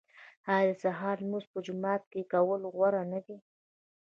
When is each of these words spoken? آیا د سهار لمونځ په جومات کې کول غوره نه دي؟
آیا 0.55 0.67
د 0.67 0.71
سهار 0.83 1.15
لمونځ 1.23 1.45
په 1.53 1.59
جومات 1.65 2.03
کې 2.11 2.21
کول 2.31 2.61
غوره 2.73 3.03
نه 3.11 3.19
دي؟ 3.25 3.37